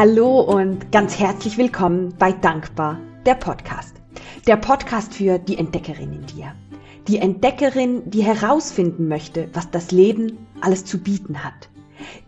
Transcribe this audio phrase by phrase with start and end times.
[0.00, 3.96] Hallo und ganz herzlich willkommen bei Dankbar, der Podcast.
[4.46, 6.54] Der Podcast für die Entdeckerin in dir.
[7.06, 11.68] Die Entdeckerin, die herausfinden möchte, was das Leben alles zu bieten hat.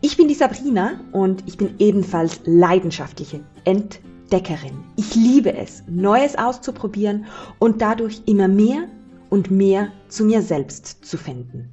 [0.02, 4.84] Ich bin die Sabrina und ich bin ebenfalls leidenschaftliche Entdeckerin.
[4.96, 7.24] Ich liebe es, Neues auszuprobieren
[7.58, 8.86] und dadurch immer mehr
[9.30, 11.72] und mehr zu mir selbst zu finden.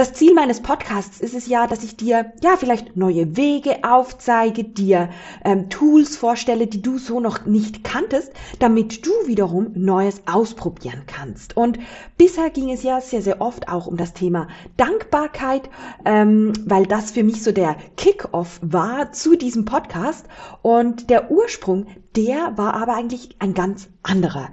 [0.00, 4.64] Das Ziel meines Podcasts ist es ja, dass ich dir ja vielleicht neue Wege aufzeige,
[4.64, 5.10] dir
[5.44, 11.54] ähm, Tools vorstelle, die du so noch nicht kanntest, damit du wiederum Neues ausprobieren kannst.
[11.54, 11.78] Und
[12.16, 15.68] bisher ging es ja sehr, sehr oft auch um das Thema Dankbarkeit,
[16.06, 20.24] ähm, weil das für mich so der Kick-off war zu diesem Podcast.
[20.62, 24.48] Und der Ursprung, der war aber eigentlich ein ganz anderer.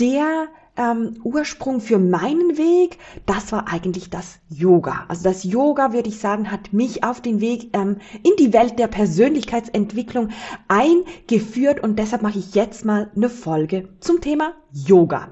[0.00, 5.04] Der ähm, Ursprung für meinen Weg, das war eigentlich das Yoga.
[5.08, 8.78] Also das Yoga, würde ich sagen, hat mich auf den Weg ähm, in die Welt
[8.78, 10.30] der Persönlichkeitsentwicklung
[10.68, 15.28] eingeführt und deshalb mache ich jetzt mal eine Folge zum Thema Yoga.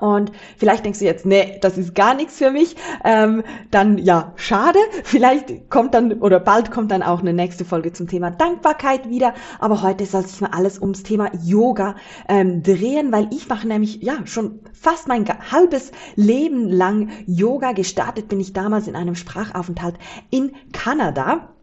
[0.00, 2.74] Und vielleicht denkst du jetzt, nee, das ist gar nichts für mich.
[3.04, 4.78] Ähm, dann ja, schade.
[5.04, 9.34] Vielleicht kommt dann oder bald kommt dann auch eine nächste Folge zum Thema Dankbarkeit wieder.
[9.60, 11.94] Aber heute soll sich mal alles ums Thema Yoga
[12.28, 17.72] ähm, drehen, weil ich mache nämlich ja schon fast mein halbes Leben lang Yoga.
[17.72, 19.94] Gestartet bin ich damals in einem Sprachaufenthalt
[20.30, 21.53] in Kanada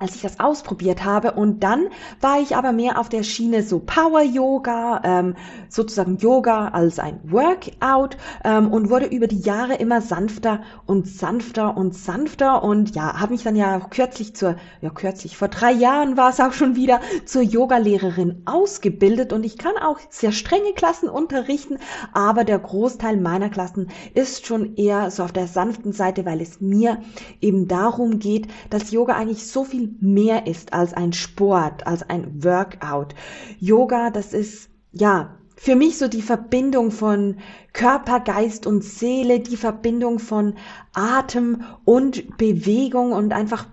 [0.00, 1.32] als ich das ausprobiert habe.
[1.32, 1.86] Und dann
[2.20, 5.34] war ich aber mehr auf der Schiene so Power Yoga, ähm,
[5.68, 11.76] sozusagen Yoga als ein Workout ähm, und wurde über die Jahre immer sanfter und sanfter
[11.76, 16.16] und sanfter und ja, habe mich dann ja kürzlich zur, ja kürzlich, vor drei Jahren
[16.16, 21.08] war es auch schon wieder zur Yogalehrerin ausgebildet und ich kann auch sehr strenge Klassen
[21.08, 21.78] unterrichten,
[22.12, 26.60] aber der Großteil meiner Klassen ist schon eher so auf der sanften Seite, weil es
[26.60, 27.00] mir
[27.40, 32.44] eben darum geht, dass Yoga eigentlich so viel mehr ist als ein Sport, als ein
[32.44, 33.14] Workout.
[33.58, 37.36] Yoga, das ist, ja, für mich so die Verbindung von
[37.72, 40.54] Körper, Geist und Seele, die Verbindung von
[40.92, 43.66] Atem und Bewegung und einfach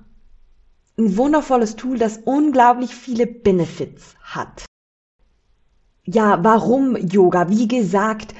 [0.98, 4.66] ein wundervolles Tool, das unglaublich viele Benefits hat.
[6.06, 7.50] Ja, warum Yoga?
[7.50, 8.34] Wie gesagt,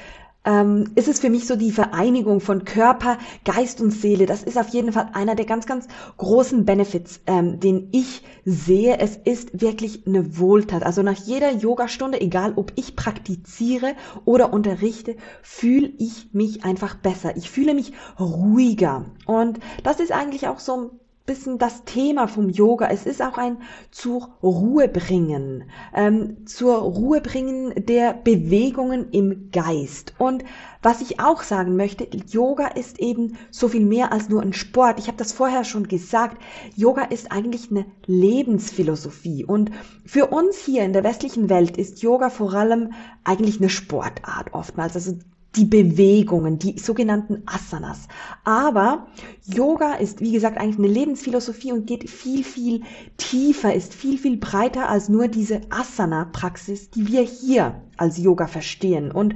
[0.44, 4.26] ähm, ist es für mich so die Vereinigung von Körper, Geist und Seele.
[4.26, 5.86] Das ist auf jeden Fall einer der ganz, ganz
[6.16, 8.98] großen Benefits, ähm, den ich sehe.
[8.98, 10.82] Es ist wirklich eine Wohltat.
[10.82, 13.94] Also nach jeder Yogastunde, egal ob ich praktiziere
[14.24, 17.36] oder unterrichte, fühle ich mich einfach besser.
[17.36, 19.06] Ich fühle mich ruhiger.
[19.26, 21.01] Und das ist eigentlich auch so
[21.32, 22.88] bisschen das Thema vom Yoga.
[22.88, 23.56] Es ist auch ein
[23.90, 30.12] zur Ruhe bringen, ähm, zur Ruhe bringen der Bewegungen im Geist.
[30.18, 30.44] Und
[30.82, 34.98] was ich auch sagen möchte, Yoga ist eben so viel mehr als nur ein Sport.
[34.98, 36.42] Ich habe das vorher schon gesagt.
[36.76, 39.46] Yoga ist eigentlich eine Lebensphilosophie.
[39.46, 39.70] Und
[40.04, 42.92] für uns hier in der westlichen Welt ist Yoga vor allem
[43.24, 44.96] eigentlich eine Sportart oftmals.
[44.96, 45.16] Also
[45.56, 48.08] die Bewegungen, die sogenannten Asanas.
[48.44, 49.06] Aber
[49.44, 52.82] Yoga ist, wie gesagt, eigentlich eine Lebensphilosophie und geht viel, viel
[53.18, 59.12] tiefer, ist viel, viel breiter als nur diese Asana-Praxis, die wir hier als Yoga verstehen.
[59.12, 59.34] Und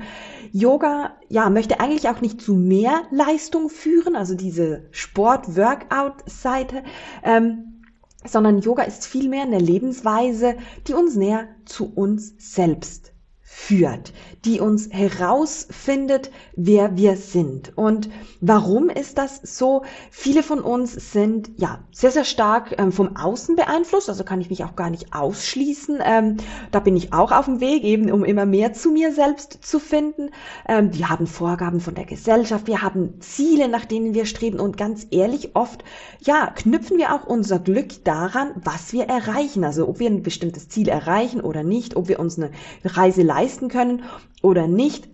[0.52, 6.82] Yoga, ja, möchte eigentlich auch nicht zu mehr Leistung führen, also diese Sport-Workout-Seite,
[7.24, 7.82] ähm,
[8.24, 10.56] sondern Yoga ist vielmehr eine Lebensweise,
[10.88, 13.12] die uns näher zu uns selbst
[13.58, 14.12] führt,
[14.44, 17.72] die uns herausfindet, wer wir sind.
[17.76, 19.82] Und warum ist das so?
[20.10, 24.50] Viele von uns sind ja sehr, sehr stark ähm, vom Außen beeinflusst, also kann ich
[24.50, 25.98] mich auch gar nicht ausschließen.
[26.04, 26.36] Ähm,
[26.70, 29.80] da bin ich auch auf dem Weg, eben um immer mehr zu mir selbst zu
[29.80, 30.30] finden.
[30.68, 34.76] Ähm, wir haben Vorgaben von der Gesellschaft, wir haben Ziele, nach denen wir streben und
[34.76, 35.82] ganz ehrlich, oft,
[36.20, 39.64] ja, knüpfen wir auch unser Glück daran, was wir erreichen.
[39.64, 42.50] Also ob wir ein bestimmtes Ziel erreichen oder nicht, ob wir uns eine
[42.84, 44.02] Reise leisten leisten können
[44.42, 45.08] oder nicht.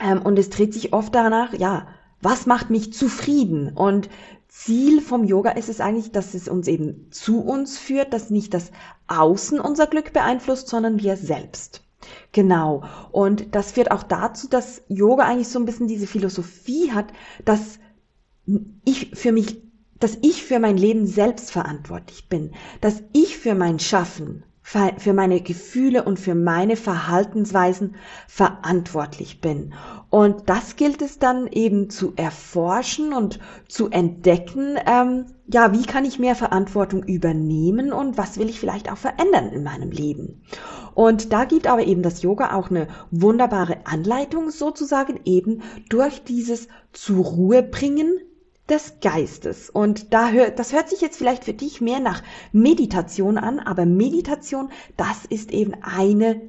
[0.00, 1.86] Ähm, und es dreht sich oft danach, ja,
[2.20, 3.72] was macht mich zufrieden?
[3.74, 4.08] Und
[4.48, 8.52] Ziel vom Yoga ist es eigentlich, dass es uns eben zu uns führt, dass nicht
[8.52, 8.70] das
[9.08, 11.82] Außen unser Glück beeinflusst, sondern wir selbst.
[12.32, 12.82] Genau.
[13.12, 17.06] Und das führt auch dazu, dass Yoga eigentlich so ein bisschen diese Philosophie hat,
[17.44, 17.78] dass
[18.84, 19.62] ich für mich,
[20.00, 25.40] dass ich für mein Leben selbst verantwortlich bin, dass ich für mein Schaffen für meine
[25.40, 27.96] Gefühle und für meine Verhaltensweisen
[28.28, 29.74] verantwortlich bin.
[30.08, 36.04] Und das gilt es dann eben zu erforschen und zu entdecken, ähm, ja, wie kann
[36.04, 40.42] ich mehr Verantwortung übernehmen und was will ich vielleicht auch verändern in meinem Leben.
[40.94, 46.68] Und da gibt aber eben das Yoga auch eine wunderbare Anleitung sozusagen eben durch dieses
[46.92, 48.20] zur Ruhe bringen
[48.72, 49.68] des Geistes.
[49.68, 52.22] Und da hört, das hört sich jetzt vielleicht für dich mehr nach
[52.52, 56.40] Meditation an, aber Meditation, das ist eben eine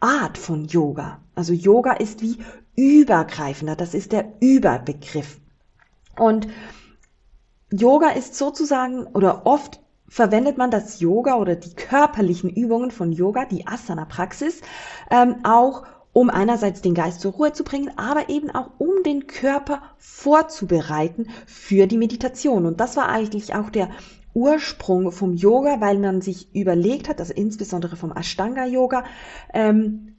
[0.00, 1.20] Art von Yoga.
[1.36, 2.38] Also Yoga ist wie
[2.74, 5.38] übergreifender, das ist der Überbegriff.
[6.18, 6.48] Und
[7.70, 13.44] Yoga ist sozusagen oder oft verwendet man das Yoga oder die körperlichen Übungen von Yoga,
[13.44, 14.62] die Asana-Praxis,
[15.10, 19.26] ähm, auch um einerseits den Geist zur Ruhe zu bringen, aber eben auch um den
[19.26, 22.66] Körper vorzubereiten für die Meditation.
[22.66, 23.90] Und das war eigentlich auch der
[24.34, 29.04] Ursprung vom Yoga, weil man sich überlegt hat, also insbesondere vom Ashtanga-Yoga,
[29.52, 30.16] ähm,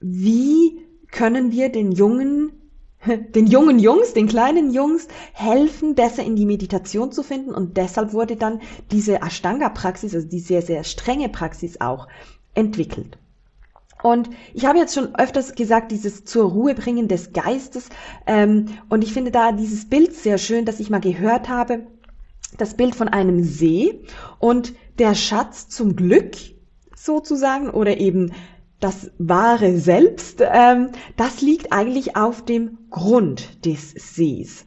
[0.00, 2.52] wie können wir den jungen
[3.34, 8.12] den jungen Jungs, den kleinen Jungs helfen, besser in die Meditation zu finden und deshalb
[8.12, 8.60] wurde dann
[8.90, 12.08] diese Ashtanga-Praxis, also die sehr, sehr strenge Praxis auch
[12.54, 13.16] entwickelt.
[14.02, 17.88] Und ich habe jetzt schon öfters gesagt, dieses zur Ruhe bringen des Geistes.
[18.26, 21.86] Ähm, und ich finde da dieses Bild sehr schön, das ich mal gehört habe.
[22.56, 24.00] Das Bild von einem See
[24.38, 26.36] und der Schatz zum Glück
[26.96, 28.32] sozusagen oder eben
[28.80, 34.64] das wahre Selbst, ähm, das liegt eigentlich auf dem Grund des Sees.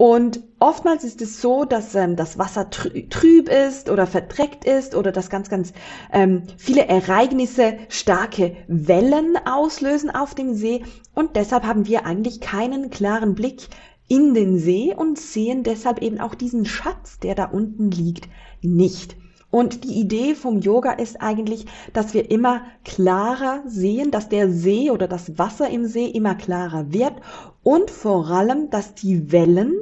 [0.00, 5.12] Und oftmals ist es so, dass ähm, das Wasser trüb ist oder verdreckt ist oder
[5.12, 5.74] dass ganz, ganz
[6.10, 10.86] ähm, viele Ereignisse starke Wellen auslösen auf dem See.
[11.14, 13.68] Und deshalb haben wir eigentlich keinen klaren Blick
[14.08, 18.26] in den See und sehen deshalb eben auch diesen Schatz, der da unten liegt,
[18.62, 19.16] nicht.
[19.50, 24.90] Und die Idee vom Yoga ist eigentlich, dass wir immer klarer sehen, dass der See
[24.90, 27.14] oder das Wasser im See immer klarer wird
[27.62, 29.74] und vor allem, dass die Wellen,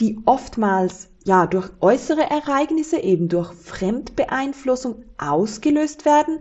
[0.00, 6.40] die oftmals ja durch äußere Ereignisse, eben durch Fremdbeeinflussung ausgelöst werden,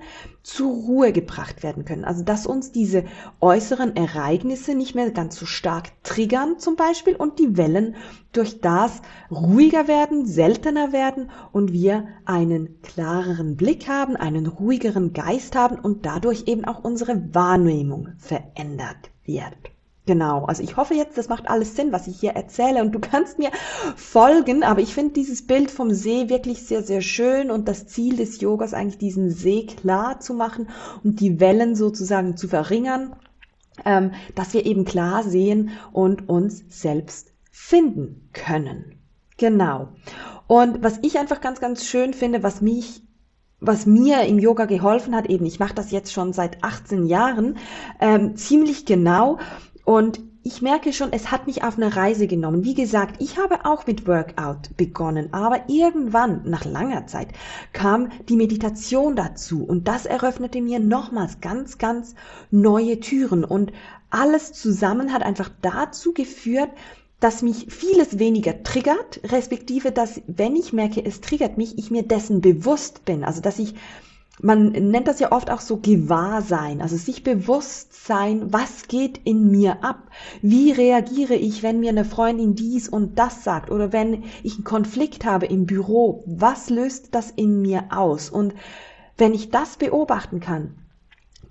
[0.49, 2.05] zur Ruhe gebracht werden können.
[2.05, 3.03] Also dass uns diese
[3.39, 7.95] äußeren Ereignisse nicht mehr ganz so stark triggern zum Beispiel und die Wellen
[8.31, 9.01] durch das
[9.31, 16.05] ruhiger werden, seltener werden und wir einen klareren Blick haben, einen ruhigeren Geist haben und
[16.05, 19.78] dadurch eben auch unsere Wahrnehmung verändert wird.
[20.09, 22.99] Genau, also ich hoffe jetzt, das macht alles Sinn, was ich hier erzähle und du
[22.99, 23.51] kannst mir
[23.95, 28.15] folgen, aber ich finde dieses Bild vom See wirklich sehr, sehr schön und das Ziel
[28.15, 30.67] des Yogas eigentlich diesen See klar zu machen
[31.03, 33.17] und die Wellen sozusagen zu verringern,
[33.85, 38.95] ähm, dass wir eben klar sehen und uns selbst finden können.
[39.37, 39.89] Genau.
[40.47, 43.03] Und was ich einfach ganz, ganz schön finde, was mich
[43.61, 47.57] was mir im Yoga geholfen hat, eben, ich mache das jetzt schon seit 18 Jahren,
[47.99, 49.37] ähm, ziemlich genau,
[49.89, 52.63] und ich merke schon, es hat mich auf eine Reise genommen.
[52.63, 57.29] Wie gesagt, ich habe auch mit Workout begonnen, aber irgendwann, nach langer Zeit,
[57.73, 62.13] kam die Meditation dazu und das eröffnete mir nochmals ganz, ganz
[62.51, 63.73] neue Türen und
[64.11, 66.69] alles zusammen hat einfach dazu geführt,
[67.19, 72.03] dass mich vieles weniger triggert, respektive, dass wenn ich merke, es triggert mich, ich mir
[72.03, 73.23] dessen bewusst bin.
[73.23, 73.73] Also, dass ich
[74.41, 79.51] man nennt das ja oft auch so Gewahrsein, also sich bewusst sein, was geht in
[79.51, 80.09] mir ab?
[80.41, 84.63] Wie reagiere ich, wenn mir eine Freundin dies und das sagt oder wenn ich einen
[84.63, 86.23] Konflikt habe im Büro?
[86.25, 88.29] Was löst das in mir aus?
[88.29, 88.53] Und
[89.17, 90.75] wenn ich das beobachten kann,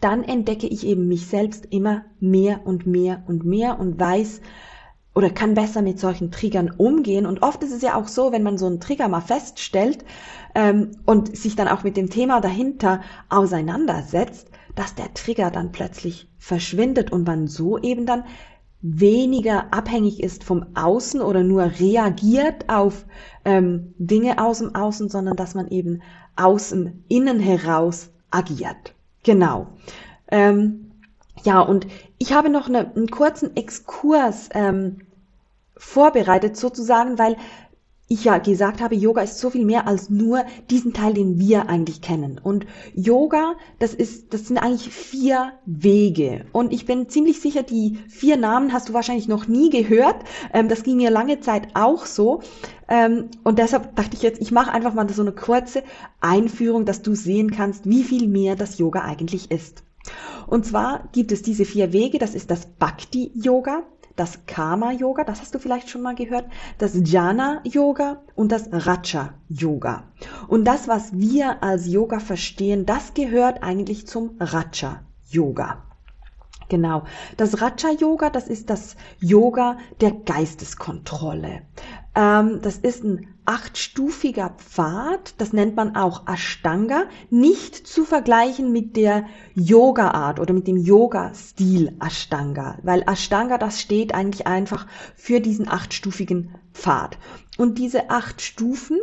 [0.00, 4.41] dann entdecke ich eben mich selbst immer mehr und mehr und mehr und weiß,
[5.14, 7.26] oder kann besser mit solchen Triggern umgehen.
[7.26, 10.05] Und oft ist es ja auch so, wenn man so einen Trigger mal feststellt
[10.55, 16.29] ähm, und sich dann auch mit dem Thema dahinter auseinandersetzt, dass der Trigger dann plötzlich
[16.38, 18.24] verschwindet und man so eben dann
[18.81, 23.05] weniger abhängig ist vom Außen oder nur reagiert auf
[23.44, 26.00] ähm, Dinge aus dem Außen, sondern dass man eben
[26.36, 28.94] aus dem Innen heraus agiert.
[29.24, 29.67] Genau.
[30.31, 30.93] Ähm,
[31.43, 31.86] ja, und
[32.19, 35.01] ich habe noch eine, einen kurzen Exkurs ähm,
[35.77, 37.37] vorbereitet sozusagen, weil
[38.10, 41.69] ich ja gesagt habe, Yoga ist so viel mehr als nur diesen Teil, den wir
[41.69, 42.41] eigentlich kennen.
[42.43, 46.46] Und Yoga, das ist, das sind eigentlich vier Wege.
[46.53, 50.17] Und ich bin ziemlich sicher, die vier Namen hast du wahrscheinlich noch nie gehört.
[50.55, 52.41] Ähm, das ging mir lange Zeit auch so.
[52.89, 55.82] Ähm, und deshalb dachte ich jetzt, ich mache einfach mal so eine kurze
[56.20, 59.82] Einführung, dass du sehen kannst, wie viel mehr das Yoga eigentlich ist.
[60.48, 62.19] Und zwar gibt es diese vier Wege.
[62.19, 63.82] Das ist das Bhakti Yoga,
[64.17, 66.46] das Karma-Yoga, das hast du vielleicht schon mal gehört,
[66.78, 70.05] das Jhana-Yoga und das Raja-Yoga.
[70.48, 75.84] Und das, was wir als Yoga verstehen, das gehört eigentlich zum Raja-Yoga.
[76.69, 77.05] Genau.
[77.36, 81.62] Das Raja Yoga, das ist das Yoga der Geisteskontrolle.
[82.14, 88.94] Ähm, das ist ein achtstufiger Pfad, das nennt man auch Ashtanga, nicht zu vergleichen mit
[88.94, 89.24] der
[89.55, 94.86] Yoga-Art oder mit dem Yoga-Stil Ashtanga, weil Ashtanga, das steht eigentlich einfach
[95.17, 97.17] für diesen achtstufigen Pfad.
[97.56, 98.98] Und diese acht Stufen,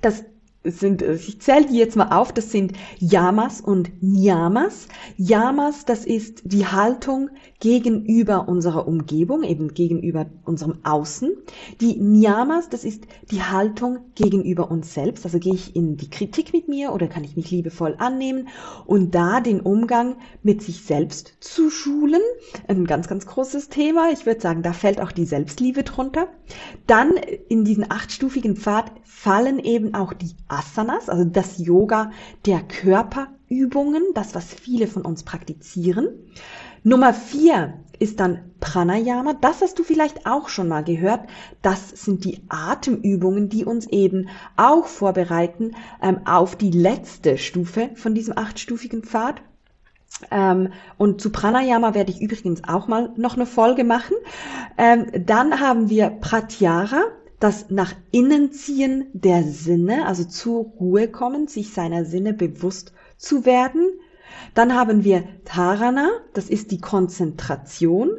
[0.00, 0.24] das
[0.62, 4.88] sind, ich zähle die jetzt mal auf, das sind Yamas und Niyamas.
[5.16, 11.32] Yamas, das ist die Haltung gegenüber unserer Umgebung, eben gegenüber unserem Außen.
[11.80, 15.24] Die Niyamas, das ist die Haltung gegenüber uns selbst.
[15.24, 18.48] Also gehe ich in die Kritik mit mir oder kann ich mich liebevoll annehmen
[18.84, 22.20] und da den Umgang mit sich selbst zu schulen.
[22.68, 24.10] Ein ganz, ganz großes Thema.
[24.12, 26.28] Ich würde sagen, da fällt auch die Selbstliebe drunter.
[26.86, 27.12] Dann
[27.48, 32.10] in diesen achtstufigen Pfad fallen eben auch die Asanas, also das Yoga
[32.46, 36.08] der Körperübungen, das, was viele von uns praktizieren.
[36.82, 39.34] Nummer vier ist dann Pranayama.
[39.34, 41.28] Das hast du vielleicht auch schon mal gehört.
[41.60, 48.14] Das sind die Atemübungen, die uns eben auch vorbereiten ähm, auf die letzte Stufe von
[48.14, 49.42] diesem achtstufigen Pfad.
[50.30, 54.16] Ähm, und zu Pranayama werde ich übrigens auch mal noch eine Folge machen.
[54.78, 57.02] Ähm, dann haben wir Pratyara
[57.40, 63.46] das nach innen ziehen der Sinne, also zur Ruhe kommen, sich seiner Sinne bewusst zu
[63.46, 63.88] werden.
[64.54, 68.10] Dann haben wir Dharana, das ist die Konzentration.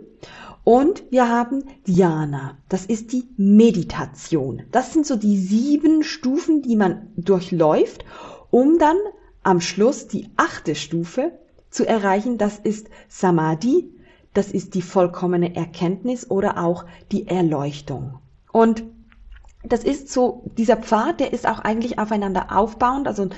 [0.64, 4.64] Und wir haben Dhyana, das ist die Meditation.
[4.72, 8.06] Das sind so die sieben Stufen, die man durchläuft,
[8.50, 8.98] um dann
[9.44, 11.32] am Schluss die achte Stufe
[11.70, 12.38] zu erreichen.
[12.38, 13.90] Das ist Samadhi,
[14.34, 18.20] das ist die vollkommene Erkenntnis oder auch die Erleuchtung.
[18.52, 18.84] Und
[19.64, 23.08] das ist so, dieser Pfad, der ist auch eigentlich aufeinander aufbauend.
[23.08, 23.30] Also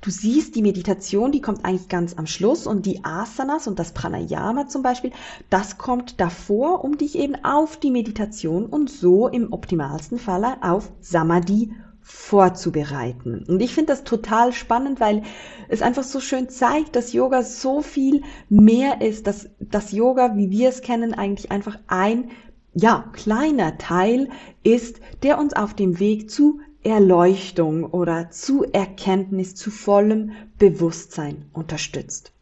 [0.00, 3.92] du siehst die Meditation, die kommt eigentlich ganz am Schluss und die Asanas und das
[3.92, 5.12] Pranayama zum Beispiel,
[5.50, 10.92] das kommt davor, um dich eben auf die Meditation und so im optimalsten Falle auf
[11.00, 11.72] Samadhi
[12.02, 13.44] vorzubereiten.
[13.48, 15.22] Und ich finde das total spannend, weil
[15.68, 20.50] es einfach so schön zeigt, dass Yoga so viel mehr ist, dass das Yoga, wie
[20.50, 22.30] wir es kennen, eigentlich einfach ein
[22.74, 24.28] ja, kleiner Teil
[24.62, 32.32] ist, der uns auf dem Weg zu Erleuchtung oder zu Erkenntnis, zu vollem Bewusstsein unterstützt.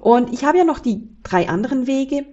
[0.00, 2.26] Und ich habe ja noch die drei anderen Wege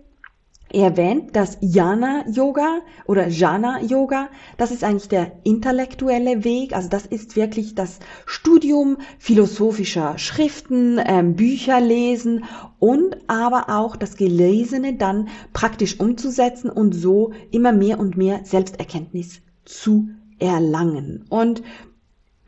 [0.74, 7.06] erwähnt, das Jana Yoga oder Jana Yoga, das ist eigentlich der intellektuelle Weg, also das
[7.06, 12.46] ist wirklich das Studium philosophischer Schriften, ähm, Bücher lesen
[12.80, 19.42] und aber auch das Gelesene dann praktisch umzusetzen und so immer mehr und mehr Selbsterkenntnis
[19.66, 21.26] zu erlangen.
[21.30, 21.62] Und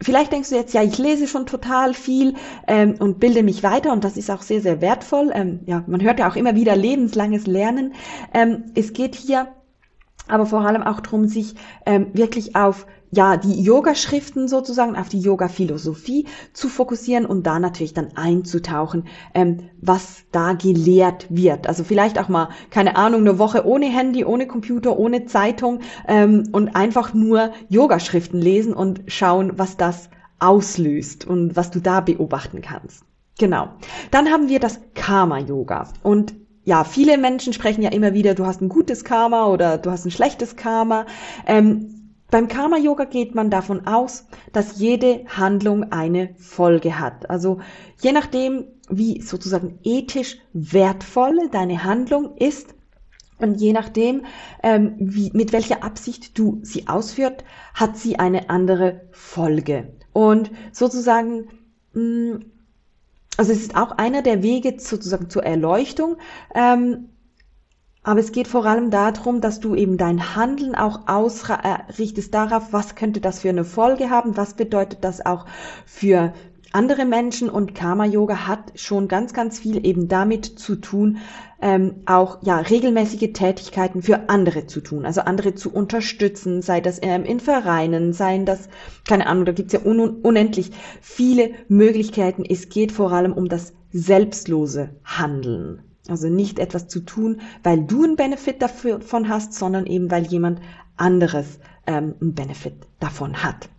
[0.01, 2.35] Vielleicht denkst du jetzt, ja, ich lese schon total viel
[2.67, 5.31] ähm, und bilde mich weiter und das ist auch sehr, sehr wertvoll.
[5.33, 7.93] Ähm, ja, man hört ja auch immer wieder lebenslanges Lernen.
[8.33, 9.47] Ähm, es geht hier
[10.27, 11.55] aber vor allem auch darum, sich
[11.86, 17.94] ähm, wirklich auf ja, die Yoga-Schriften sozusagen, auf die Yoga-Philosophie zu fokussieren und da natürlich
[17.94, 21.67] dann einzutauchen, ähm, was da gelehrt wird.
[21.67, 26.50] Also vielleicht auch mal, keine Ahnung, eine Woche ohne Handy, ohne Computer, ohne Zeitung ähm,
[26.51, 32.62] und einfach nur Yoga-Schriften lesen und schauen, was das auslöst und was du da beobachten
[32.62, 33.03] kannst.
[33.38, 33.70] Genau.
[34.12, 35.89] Dann haben wir das Karma-Yoga.
[36.03, 39.91] Und ja, viele Menschen sprechen ja immer wieder, du hast ein gutes Karma oder du
[39.91, 41.05] hast ein schlechtes Karma.
[41.45, 41.95] Ähm,
[42.31, 47.29] beim Karma-Yoga geht man davon aus, dass jede Handlung eine Folge hat.
[47.29, 47.60] Also
[48.01, 52.74] je nachdem, wie sozusagen ethisch wertvoll deine Handlung ist
[53.38, 54.25] und je nachdem,
[54.63, 57.43] ähm, wie, mit welcher Absicht du sie ausführt,
[57.75, 59.93] hat sie eine andere Folge.
[60.12, 61.50] Und sozusagen,
[61.93, 62.45] mh, mm,
[63.37, 66.17] also es ist auch einer der Wege sozusagen zur Erleuchtung.
[66.53, 67.09] Ähm,
[68.03, 72.93] aber es geht vor allem darum, dass du eben dein Handeln auch ausrichtest darauf, was
[72.93, 75.47] könnte das für eine Folge haben, was bedeutet das auch
[75.87, 76.33] für
[76.75, 81.20] andere Menschen und Karma Yoga hat schon ganz, ganz viel eben damit zu tun,
[81.62, 87.00] ähm, auch ja regelmäßige Tätigkeiten für andere zu tun, also andere zu unterstützen, sei das
[87.01, 88.67] ähm, in Vereinen, seien das,
[89.08, 92.44] keine Ahnung, da gibt's ja un unendlich viele Möglichkeiten.
[92.44, 95.82] Es geht vor allem um das selbstlose Handeln.
[96.10, 100.60] Also nicht etwas zu tun, weil du einen Benefit davon hast, sondern eben weil jemand
[100.98, 103.70] anderes ähm, einen Benefit davon hat.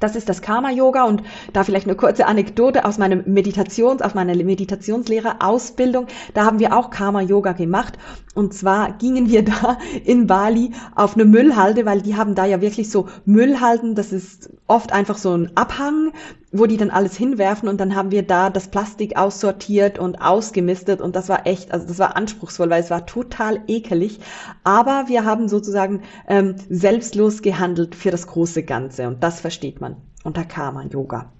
[0.00, 4.34] Das ist das Karma-Yoga und da vielleicht eine kurze Anekdote aus meinem Meditations, aus meiner
[4.34, 6.06] Meditationslehrerausbildung.
[6.34, 7.98] Da haben wir auch Karma-Yoga gemacht
[8.34, 12.60] und zwar gingen wir da in Bali auf eine Müllhalde, weil die haben da ja
[12.60, 13.94] wirklich so Müllhalden.
[13.94, 16.12] Das ist oft einfach so ein Abhang
[16.52, 21.00] wo die dann alles hinwerfen und dann haben wir da das Plastik aussortiert und ausgemistet
[21.00, 24.18] und das war echt, also das war anspruchsvoll, weil es war total ekelig.
[24.64, 29.96] Aber wir haben sozusagen ähm, selbstlos gehandelt für das große Ganze und das versteht man
[30.24, 31.30] unter Karma-Yoga.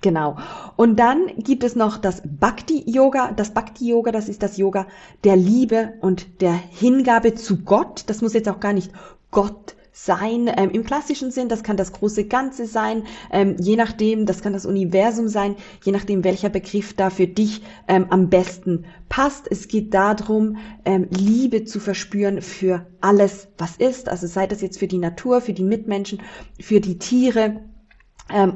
[0.00, 0.36] Genau.
[0.76, 3.32] Und dann gibt es noch das Bhakti-Yoga.
[3.32, 4.86] Das Bhakti-Yoga, das ist das Yoga
[5.24, 8.04] der Liebe und der Hingabe zu Gott.
[8.06, 8.92] Das muss jetzt auch gar nicht
[9.30, 14.26] Gott sein ähm, im klassischen Sinn, das kann das große Ganze sein, ähm, je nachdem,
[14.26, 18.84] das kann das Universum sein, je nachdem, welcher Begriff da für dich ähm, am besten
[19.08, 19.46] passt.
[19.50, 24.78] Es geht darum, ähm, Liebe zu verspüren für alles, was ist, also sei das jetzt
[24.78, 26.20] für die Natur, für die Mitmenschen,
[26.60, 27.60] für die Tiere,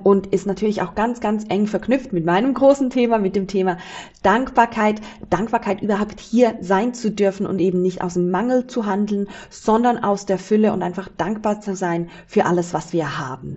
[0.04, 3.78] und ist natürlich auch ganz, ganz eng verknüpft mit meinem großen Thema, mit dem Thema
[4.22, 5.00] Dankbarkeit.
[5.30, 10.02] Dankbarkeit überhaupt hier sein zu dürfen und eben nicht aus dem Mangel zu handeln, sondern
[10.02, 13.56] aus der Fülle und einfach dankbar zu sein für alles, was wir haben.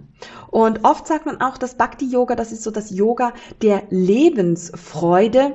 [0.49, 5.53] Und oft sagt man auch, das Bhakti-Yoga, das ist so das Yoga der Lebensfreude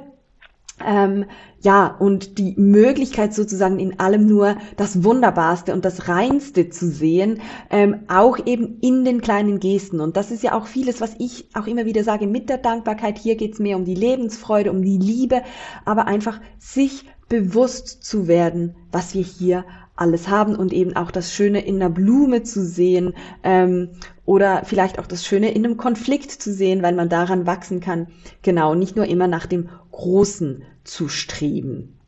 [0.85, 1.27] ähm,
[1.61, 7.41] ja, und die Möglichkeit sozusagen in allem nur das Wunderbarste und das Reinste zu sehen,
[7.71, 10.01] ähm, auch eben in den kleinen Gesten.
[10.01, 13.19] Und das ist ja auch vieles, was ich auch immer wieder sage mit der Dankbarkeit.
[13.19, 15.43] Hier geht's mehr um die Lebensfreude, um die Liebe,
[15.85, 19.65] aber einfach sich bewusst zu werden, was wir hier
[19.97, 23.91] alles haben und eben auch das Schöne in einer Blume zu sehen ähm,
[24.25, 28.09] oder vielleicht auch das Schöne in einem Konflikt zu sehen, weil man daran wachsen kann.
[28.43, 31.99] Genau, nicht nur immer nach dem Großen zu streben.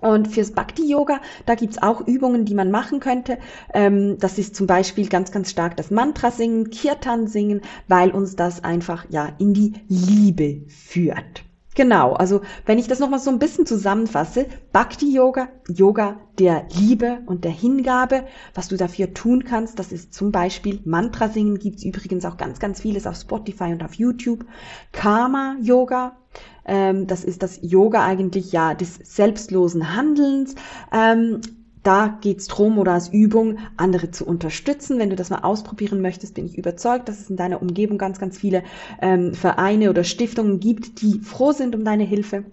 [0.00, 3.38] Und fürs Bhakti-Yoga, da gibt's auch Übungen, die man machen könnte.
[3.74, 8.36] Ähm, das ist zum Beispiel ganz, ganz stark das Mantra singen, Kirtan singen, weil uns
[8.36, 11.47] das einfach ja in die Liebe führt.
[11.78, 17.44] Genau, also wenn ich das nochmal so ein bisschen zusammenfasse, Bhakti-Yoga, Yoga der Liebe und
[17.44, 22.24] der Hingabe, was du dafür tun kannst, das ist zum Beispiel Mantra singen, gibt's übrigens
[22.24, 24.44] auch ganz, ganz vieles auf Spotify und auf YouTube.
[24.90, 26.16] Karma-Yoga,
[26.64, 30.56] ähm, das ist das Yoga eigentlich ja des selbstlosen Handelns.
[30.92, 31.42] Ähm,
[31.88, 34.98] da geht's drum oder als Übung, andere zu unterstützen.
[34.98, 38.18] Wenn du das mal ausprobieren möchtest, bin ich überzeugt, dass es in deiner Umgebung ganz,
[38.18, 38.62] ganz viele
[39.00, 42.44] ähm, Vereine oder Stiftungen gibt, die froh sind um deine Hilfe.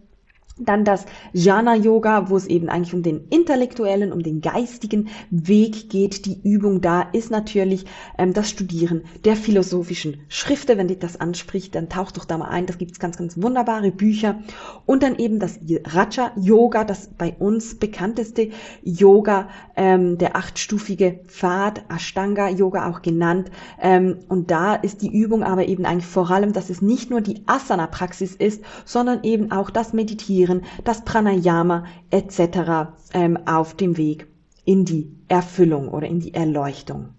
[0.57, 5.89] Dann das Jana Yoga, wo es eben eigentlich um den intellektuellen, um den geistigen Weg
[5.89, 6.25] geht.
[6.25, 7.83] Die Übung da ist natürlich
[8.17, 10.77] ähm, das Studieren der philosophischen Schriften.
[10.77, 12.67] Wenn dich das anspricht, dann tauch doch da mal ein.
[12.67, 14.39] Das gibt's ganz, ganz wunderbare Bücher.
[14.85, 21.83] Und dann eben das Raja Yoga, das bei uns bekannteste Yoga, ähm, der achtstufige Pfad,
[21.93, 23.51] Ashtanga Yoga auch genannt.
[23.81, 27.19] Ähm, und da ist die Übung aber eben eigentlich vor allem, dass es nicht nur
[27.19, 32.91] die Asana-Praxis ist, sondern eben auch das Meditieren Meditieren, das Pranayama etc.
[33.13, 34.27] Ähm, auf dem Weg
[34.65, 37.09] in die Erfüllung oder in die Erleuchtung.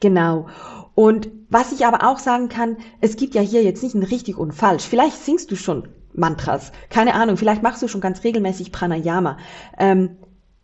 [0.00, 0.46] Genau.
[0.94, 4.36] Und was ich aber auch sagen kann, es gibt ja hier jetzt nicht ein richtig
[4.36, 4.84] und falsch.
[4.84, 9.36] Vielleicht singst du schon Mantras, keine Ahnung, vielleicht machst du schon ganz regelmäßig Pranayama.
[9.78, 10.10] Ähm,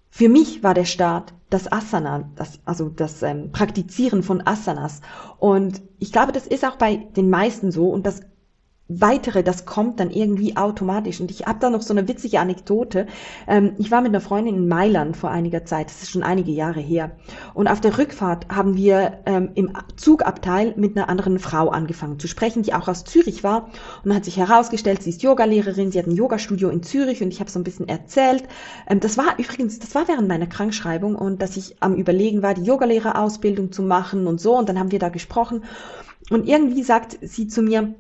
[0.09, 5.00] für mich war der Start das Asana, das, also das ähm, Praktizieren von Asanas.
[5.38, 8.20] Und ich glaube, das ist auch bei den meisten so und das
[8.90, 11.20] weitere, das kommt dann irgendwie automatisch.
[11.20, 13.07] Und ich habe da noch so eine witzige Anekdote.
[13.46, 16.50] Ähm, ich war mit einer Freundin in Mailand vor einiger Zeit, das ist schon einige
[16.50, 17.12] Jahre her.
[17.55, 22.26] Und auf der Rückfahrt haben wir ähm, im Zugabteil mit einer anderen Frau angefangen zu
[22.26, 23.66] sprechen, die auch aus Zürich war.
[24.03, 27.33] Und dann hat sich herausgestellt, sie ist Yogalehrerin, sie hat ein Yogastudio in Zürich und
[27.33, 28.44] ich habe so ein bisschen erzählt.
[28.88, 32.55] Ähm, das war übrigens, das war während meiner Krankschreibung und dass ich am Überlegen war,
[32.55, 34.59] die Yogalehrerausbildung zu machen und so.
[34.59, 35.62] Und dann haben wir da gesprochen.
[36.31, 37.94] Und irgendwie sagt sie zu mir,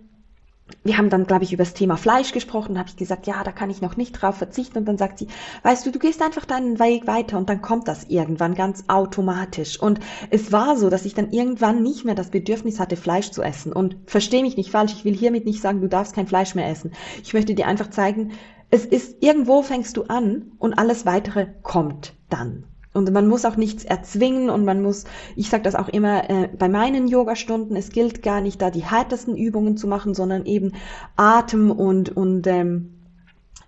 [0.84, 2.78] wir haben dann, glaube ich, über das Thema Fleisch gesprochen.
[2.78, 4.78] habe ich gesagt, ja, da kann ich noch nicht drauf verzichten.
[4.78, 5.28] Und dann sagt sie,
[5.62, 9.80] weißt du, du gehst einfach deinen Weg weiter und dann kommt das irgendwann ganz automatisch.
[9.80, 13.42] Und es war so, dass ich dann irgendwann nicht mehr das Bedürfnis hatte, Fleisch zu
[13.42, 13.72] essen.
[13.72, 16.68] Und verstehe mich nicht falsch, ich will hiermit nicht sagen, du darfst kein Fleisch mehr
[16.68, 16.92] essen.
[17.22, 18.32] Ich möchte dir einfach zeigen,
[18.70, 22.69] es ist, irgendwo fängst du an und alles weitere kommt dann.
[22.92, 25.04] Und man muss auch nichts erzwingen und man muss,
[25.36, 28.84] ich sage das auch immer äh, bei meinen Yogastunden, es gilt gar nicht da die
[28.84, 30.72] härtesten Übungen zu machen, sondern eben
[31.16, 32.94] Atem und, und ähm,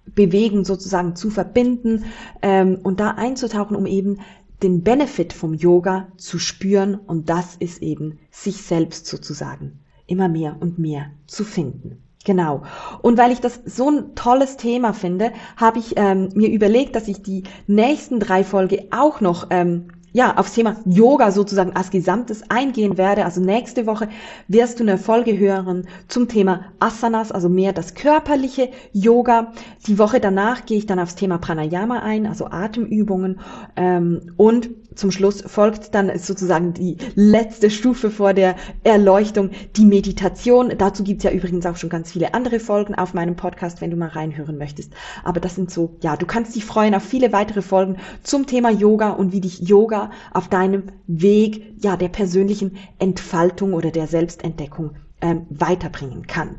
[0.04, 2.04] Bewegen sozusagen zu verbinden
[2.42, 4.18] ähm, und da einzutauchen, um eben
[4.62, 10.56] den Benefit vom Yoga zu spüren und das ist eben sich selbst sozusagen immer mehr
[10.60, 12.02] und mehr zu finden.
[12.24, 12.62] Genau.
[13.02, 17.08] Und weil ich das so ein tolles Thema finde, habe ich ähm, mir überlegt, dass
[17.08, 22.42] ich die nächsten drei Folge auch noch ähm, ja, aufs Thema Yoga sozusagen als Gesamtes
[22.50, 23.24] eingehen werde.
[23.24, 24.08] Also nächste Woche
[24.46, 29.52] wirst du eine Folge hören zum Thema Asanas, also mehr das körperliche Yoga.
[29.86, 33.40] Die Woche danach gehe ich dann aufs Thema Pranayama ein, also Atemübungen.
[33.76, 40.72] Ähm, und zum Schluss folgt dann sozusagen die letzte Stufe vor der Erleuchtung, die Meditation.
[40.76, 43.96] Dazu gibt's ja übrigens auch schon ganz viele andere Folgen auf meinem Podcast, wenn du
[43.96, 44.92] mal reinhören möchtest.
[45.24, 48.70] Aber das sind so, ja, du kannst dich freuen auf viele weitere Folgen zum Thema
[48.70, 54.92] Yoga und wie dich Yoga auf deinem Weg, ja, der persönlichen Entfaltung oder der Selbstentdeckung
[55.20, 56.56] ähm, weiterbringen kann.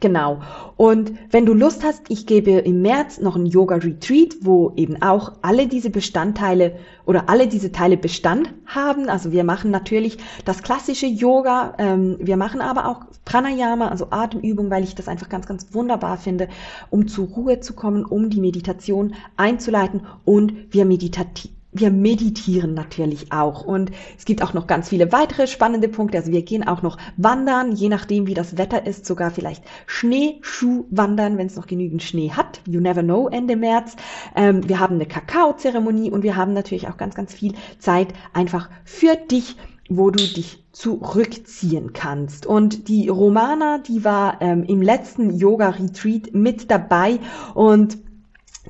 [0.00, 0.40] Genau.
[0.78, 5.02] Und wenn du Lust hast, ich gebe im März noch ein Yoga Retreat, wo eben
[5.02, 9.10] auch alle diese Bestandteile oder alle diese Teile Bestand haben.
[9.10, 14.70] Also wir machen natürlich das klassische Yoga, ähm, wir machen aber auch Pranayama, also Atemübung,
[14.70, 16.48] weil ich das einfach ganz, ganz wunderbar finde,
[16.88, 23.32] um zur Ruhe zu kommen, um die Meditation einzuleiten und wir meditativ wir meditieren natürlich
[23.32, 26.18] auch und es gibt auch noch ganz viele weitere spannende Punkte.
[26.18, 30.86] Also wir gehen auch noch wandern, je nachdem wie das Wetter ist, sogar vielleicht Schneeschuh
[30.90, 32.60] wandern, wenn es noch genügend Schnee hat.
[32.66, 33.96] You never know Ende März.
[34.34, 38.68] Ähm, wir haben eine Kakaozeremonie und wir haben natürlich auch ganz, ganz viel Zeit einfach
[38.84, 39.56] für dich,
[39.88, 42.46] wo du dich zurückziehen kannst.
[42.46, 47.18] Und die Romana, die war ähm, im letzten Yoga-Retreat mit dabei
[47.54, 47.98] und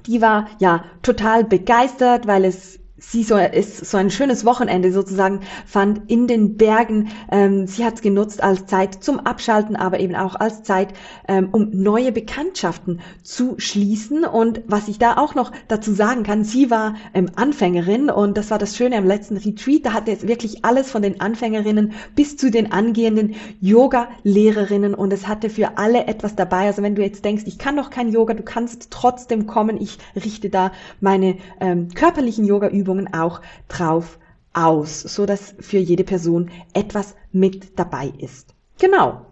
[0.06, 5.40] die war ja total begeistert, weil es sie so ist so ein schönes Wochenende sozusagen
[5.66, 7.08] fand in den Bergen.
[7.32, 10.92] Ähm, sie hat es genutzt als Zeit zum Abschalten, aber eben auch als Zeit,
[11.26, 14.24] ähm, um neue Bekanntschaften zu schließen.
[14.24, 18.50] Und was ich da auch noch dazu sagen kann, sie war ähm, Anfängerin und das
[18.50, 19.86] war das Schöne am letzten Retreat.
[19.86, 25.26] Da hatte es wirklich alles von den Anfängerinnen bis zu den angehenden Yoga-Lehrerinnen und es
[25.26, 26.66] hatte für alle etwas dabei.
[26.66, 29.80] Also wenn du jetzt denkst, ich kann noch kein Yoga, du kannst trotzdem kommen.
[29.80, 34.18] Ich richte da meine ähm, körperlichen Yoga-Übungen Übungen auch drauf
[34.52, 38.54] aus, so dass für jede Person etwas mit dabei ist.
[38.80, 39.26] Genau.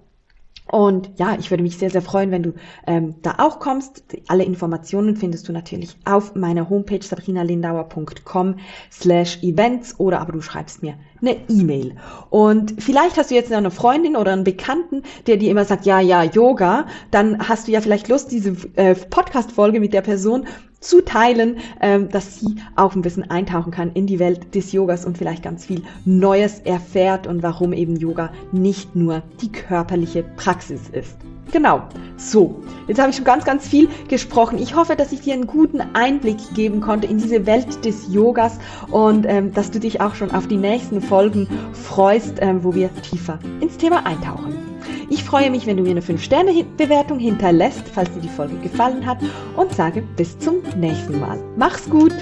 [0.71, 2.53] Und ja, ich würde mich sehr, sehr freuen, wenn du
[2.87, 4.05] ähm, da auch kommst.
[4.29, 8.57] Alle Informationen findest du natürlich auf meiner Homepage sabrinalindauer.com
[8.93, 11.97] slash events oder aber du schreibst mir eine E-Mail.
[12.29, 16.01] Und vielleicht hast du jetzt eine Freundin oder einen Bekannten, der dir immer sagt, ja,
[16.01, 20.47] ja, Yoga, dann hast du ja vielleicht Lust, diese äh, Podcast-Folge mit der Person
[20.81, 25.05] zu teilen, ähm, dass sie auch ein bisschen eintauchen kann in die Welt des Yogas
[25.05, 30.89] und vielleicht ganz viel Neues erfährt und warum eben Yoga nicht nur die körperliche Praxis
[30.91, 31.17] ist.
[31.51, 31.83] Genau.
[32.17, 34.59] So, jetzt habe ich schon ganz, ganz viel gesprochen.
[34.59, 38.59] Ich hoffe, dass ich dir einen guten Einblick geben konnte in diese Welt des Yogas
[38.91, 42.91] und ähm, dass du dich auch schon auf die nächsten Folgen freust, ähm, wo wir
[43.03, 44.68] tiefer ins Thema eintauchen.
[45.11, 49.19] Ich freue mich, wenn du mir eine 5-Sterne-Bewertung hinterlässt, falls dir die Folge gefallen hat
[49.57, 51.39] und sage bis zum nächsten Mal.
[51.57, 52.13] Mach's gut!